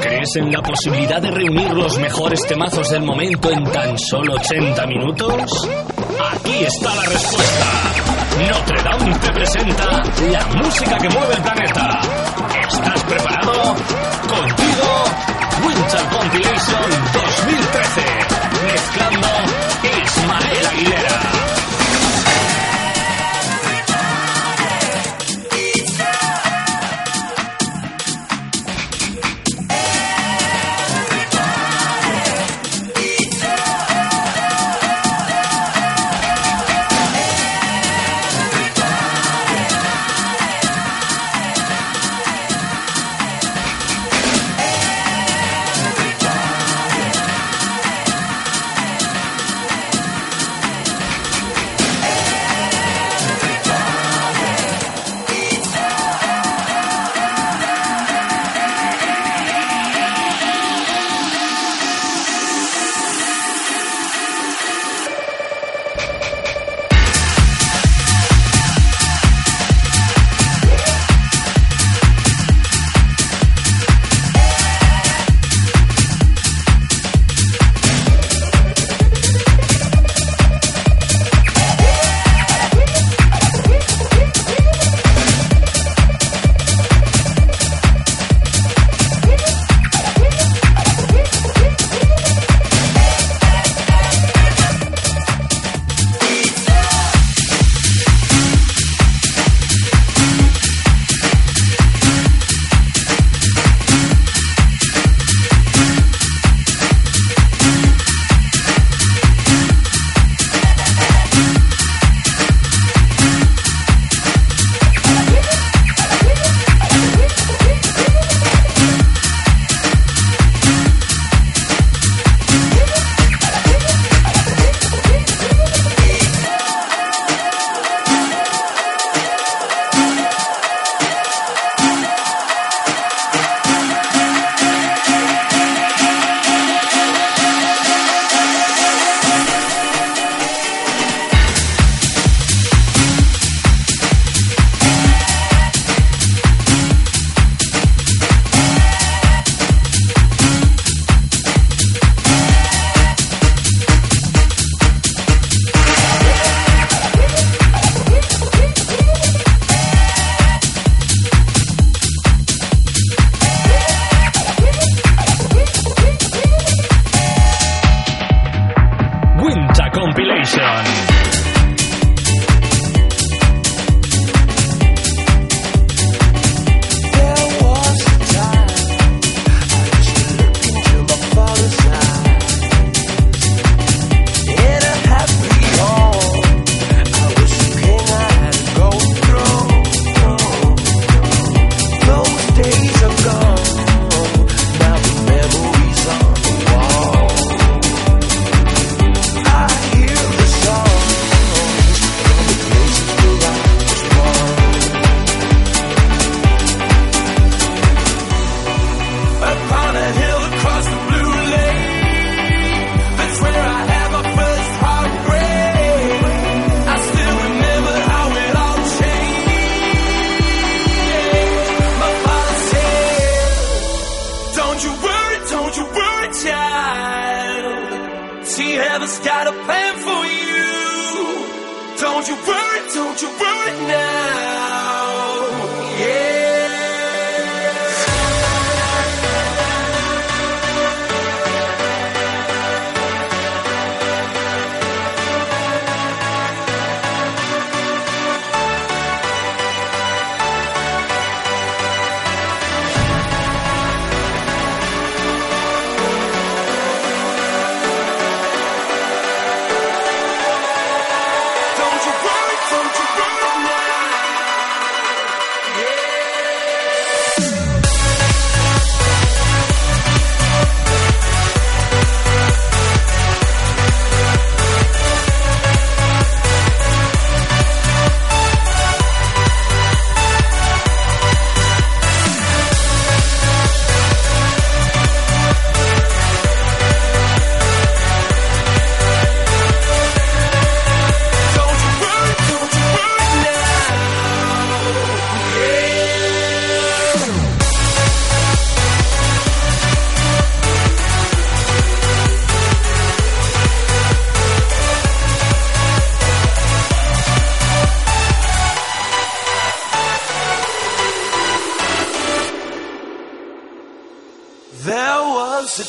¿Crees 0.00 0.36
en 0.36 0.52
la 0.52 0.62
posibilidad 0.62 1.20
de 1.20 1.30
reunir 1.30 1.70
los 1.72 1.98
mejores 1.98 2.40
temazos 2.46 2.88
del 2.88 3.02
momento 3.02 3.50
en 3.50 3.64
tan 3.64 3.98
solo 3.98 4.34
80 4.34 4.86
minutos? 4.86 5.68
Aquí 6.32 6.64
está 6.64 6.94
la 6.94 7.02
respuesta. 7.02 7.66
Notre 8.38 8.82
Dame 8.82 9.18
te 9.18 9.30
presenta 9.32 9.84
la 10.30 10.46
música 10.62 10.96
que 10.98 11.08
mueve 11.08 11.34
el 11.34 11.42
planeta. 11.42 12.00
¿Estás 12.70 13.04
preparado? 13.04 13.74
Contigo, 14.28 15.04
Winter 15.66 16.06
Compilation 16.10 16.90
2013. 17.12 18.00
Mezclando 18.66 19.28
Ismael 19.82 20.66
Aguilera. 20.66 21.37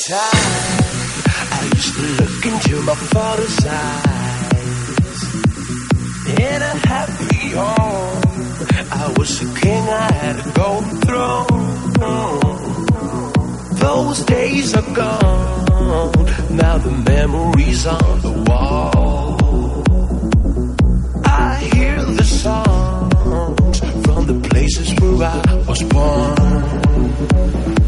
Time 0.08 0.32
I 1.52 1.70
used 1.76 1.94
to 1.96 2.02
look 2.02 2.46
into 2.46 2.82
my 2.84 2.96
father's 2.96 3.66
eyes. 3.66 5.24
In 6.40 6.62
a 6.62 6.76
happy 6.88 7.50
home, 7.50 8.22
I 8.92 9.14
was 9.18 9.42
a 9.42 9.46
king, 9.60 9.90
I 9.90 10.12
had 10.14 10.40
a 10.40 10.52
golden 10.54 11.02
throne. 11.02 11.48
Those 13.76 14.24
days 14.26 14.74
are 14.74 14.90
gone, 14.94 16.26
now 16.56 16.78
the 16.78 16.92
memories 16.92 17.86
on 17.86 18.22
the 18.22 18.32
wall. 18.48 19.84
I 21.26 21.56
hear 21.74 22.06
the 22.06 22.24
songs 22.24 23.80
from 24.06 24.28
the 24.28 24.40
places 24.50 24.94
where 25.02 25.28
I 25.28 25.64
was 25.68 25.84
born. 25.84 27.79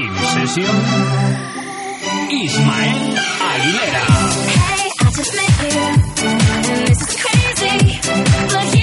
In 0.00 0.14
sesión, 0.32 0.82
Ismael 2.30 3.18
Aguilera. 3.38 4.06
Hey, 8.62 8.79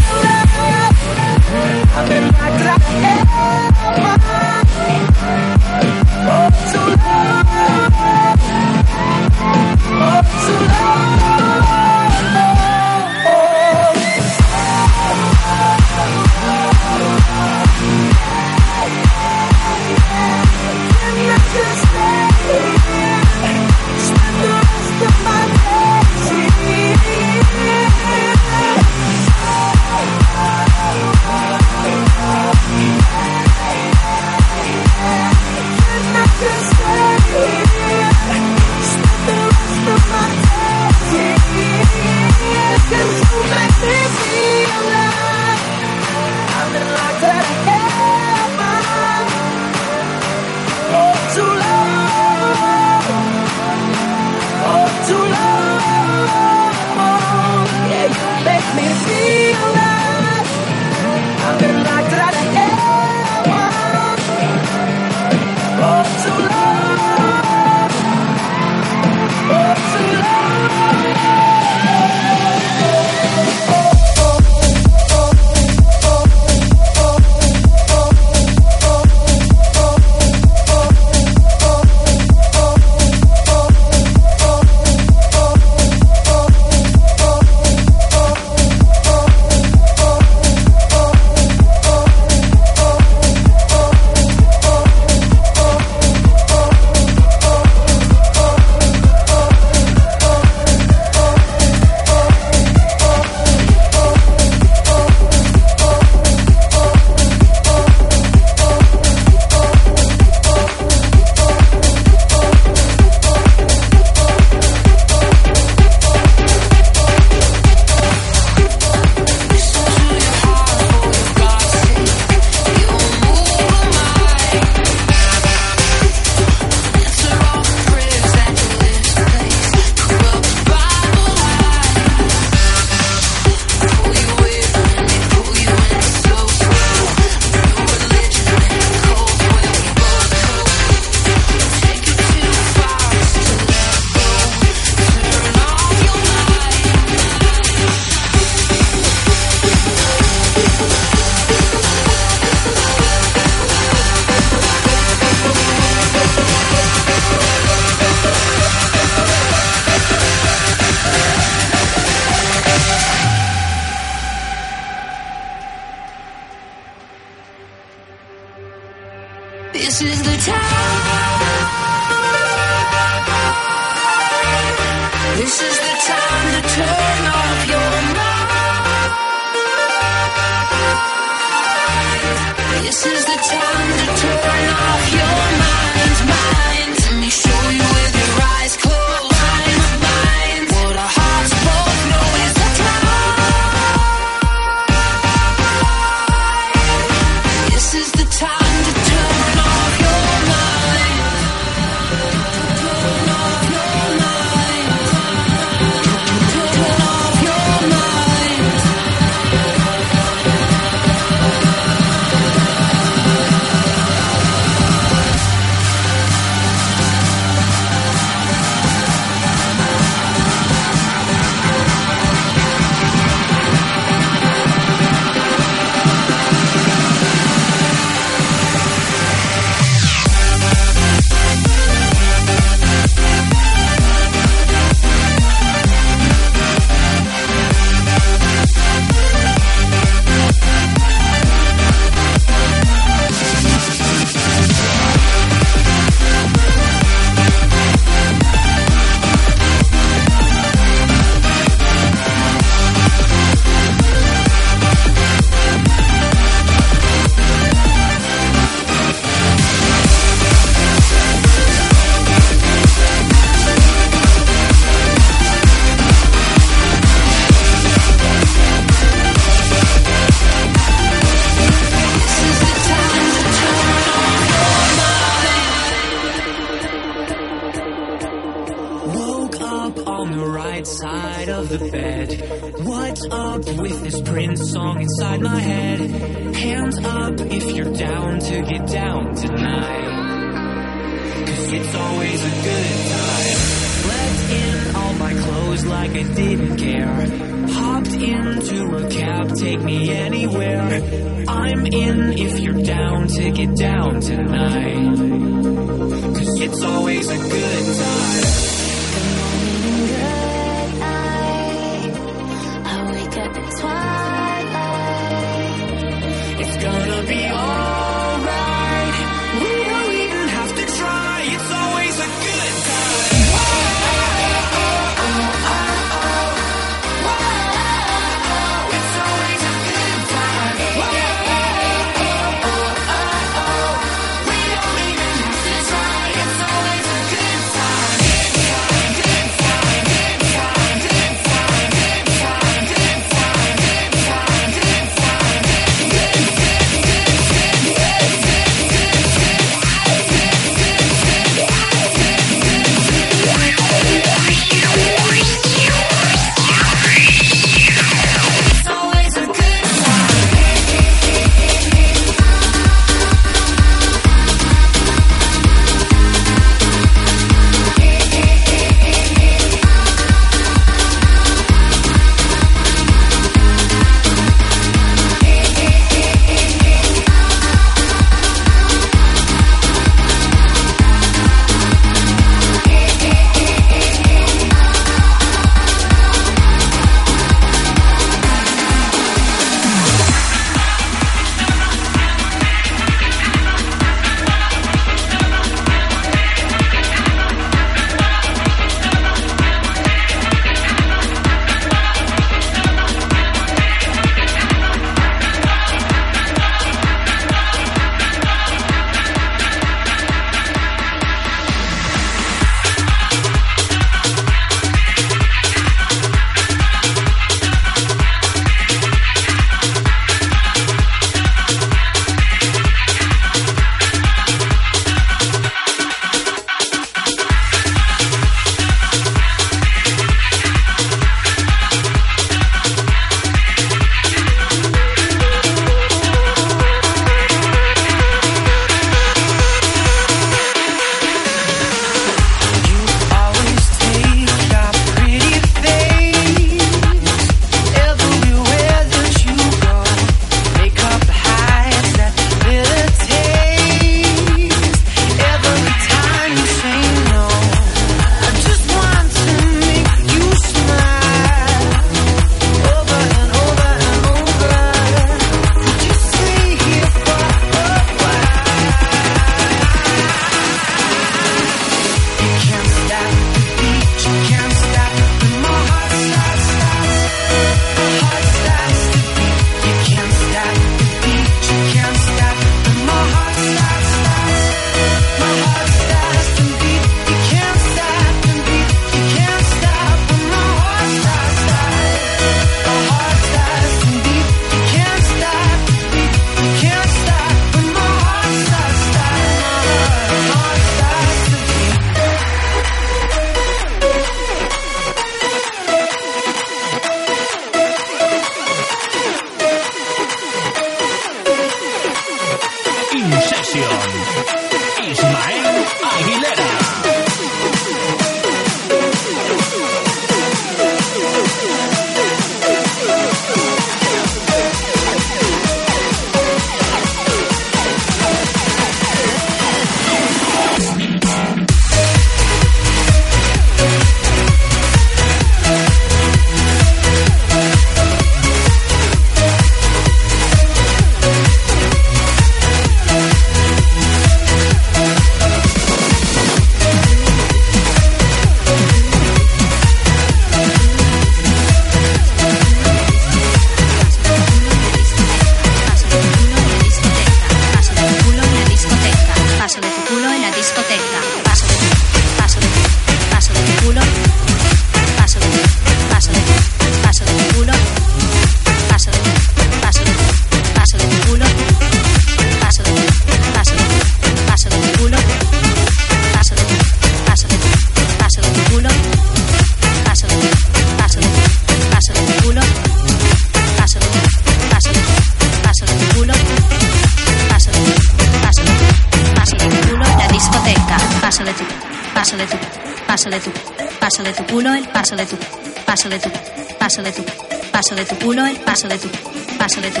paso 598.84 598.88
de 598.88 598.98
tu, 598.98 599.56
paso 599.56 599.80
de 599.80 599.90
tu, 599.90 600.00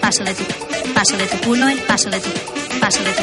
paso 0.00 0.24
de 0.24 0.34
tu, 0.34 0.44
paso 0.92 1.16
de 1.16 1.26
tu 1.26 1.38
culo, 1.38 1.68
el 1.68 1.78
paso 1.82 2.10
de 2.10 2.18
tu, 2.18 2.30
paso 2.80 3.04
de 3.04 3.12
tu, 3.12 3.22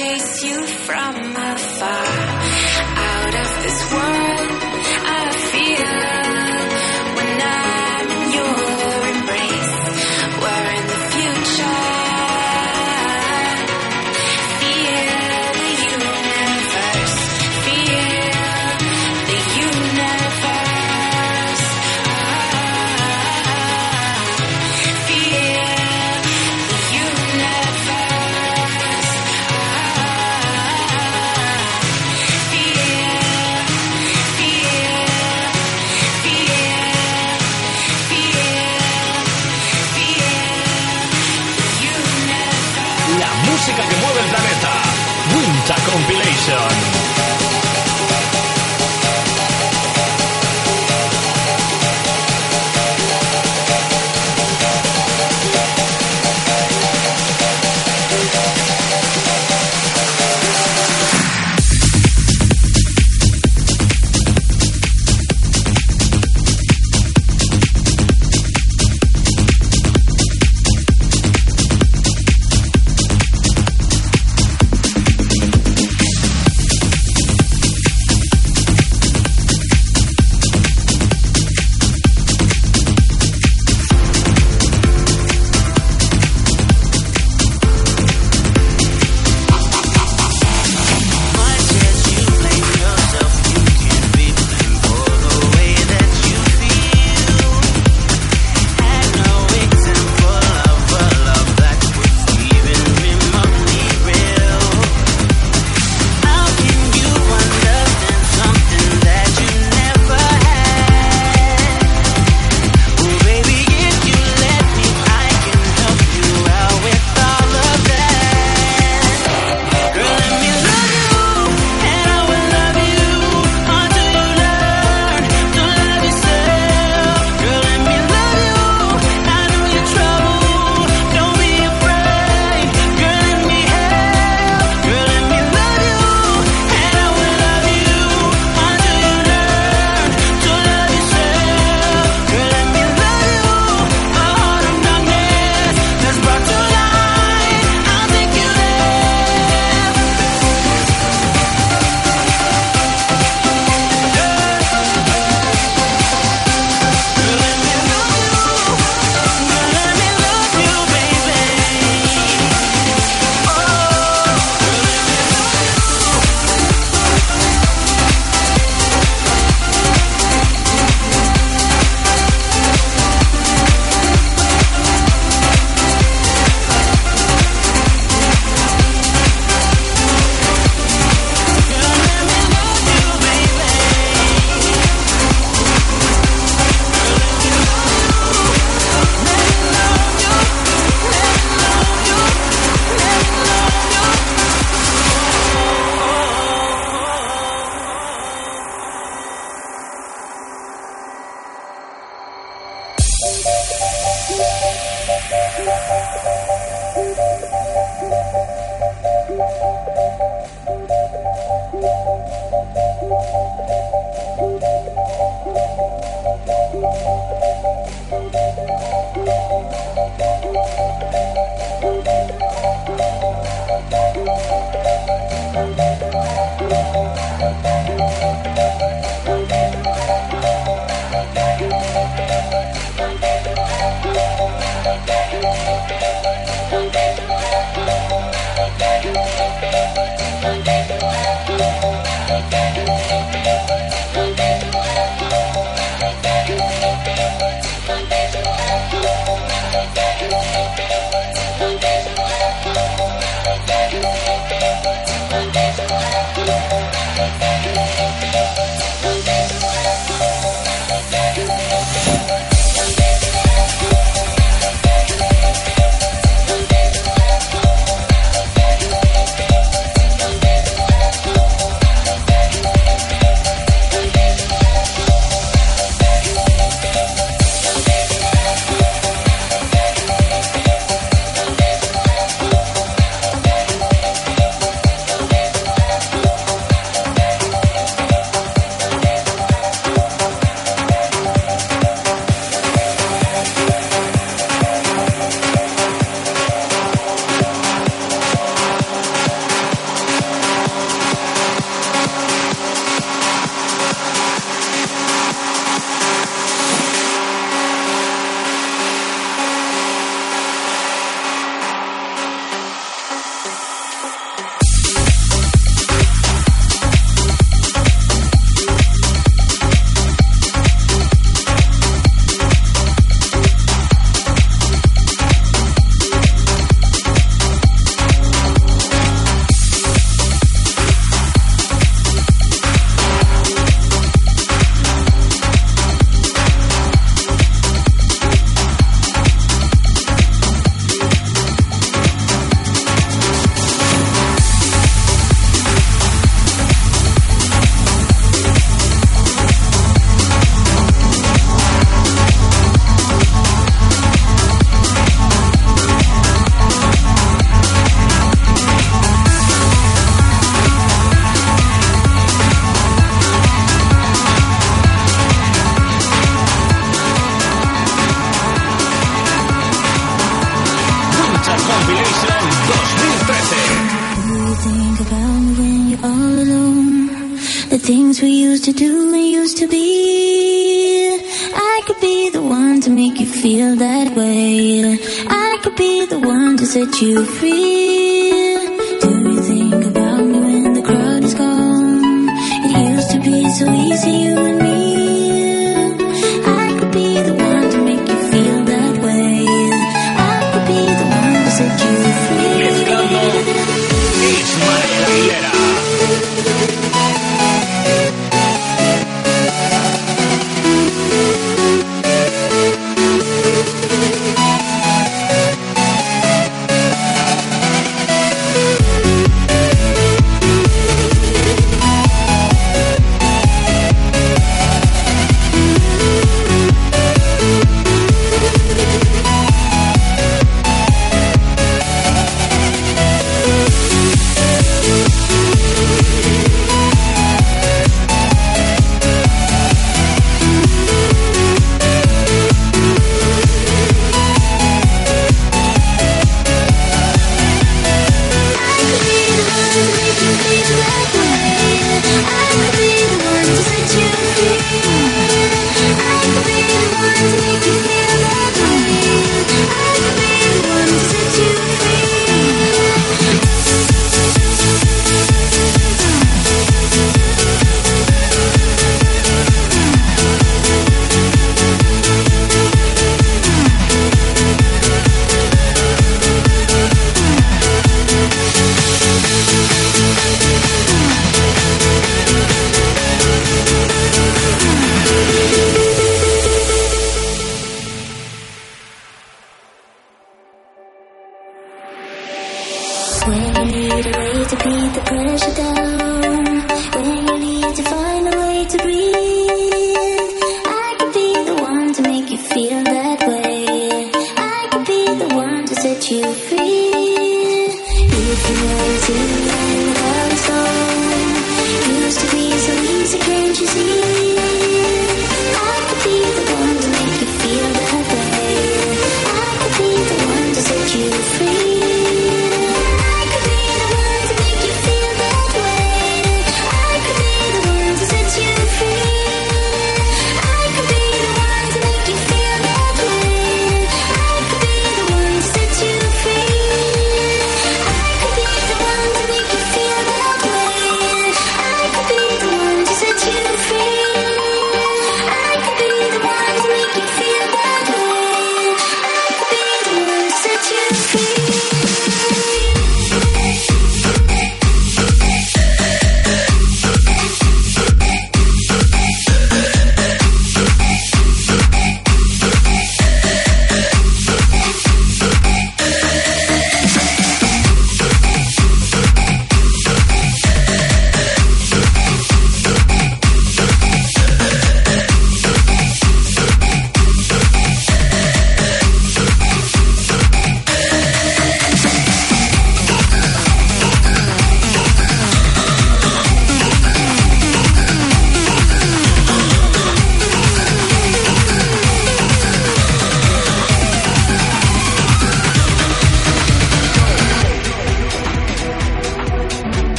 Chase 0.00 0.44
you 0.44 0.66
from 0.66 1.14
afar. 1.36 2.06
Out 3.12 3.34
of 3.34 3.50
this 3.64 3.80
world, 3.92 4.49